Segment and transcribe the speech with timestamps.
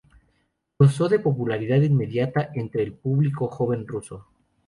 [0.79, 4.25] Gozó de popularidad inmediata entre el público joven ruso.